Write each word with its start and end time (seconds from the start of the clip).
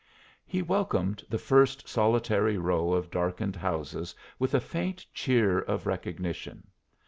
He 0.47 0.63
welcomed 0.63 1.23
the 1.29 1.37
first 1.37 1.87
solitary 1.87 2.57
row 2.57 2.91
of 2.91 3.11
darkened 3.11 3.55
houses 3.55 4.15
with 4.39 4.55
a 4.55 4.59
faint 4.59 5.05
cheer 5.13 5.59
of 5.59 5.85
recognition. 5.85 6.65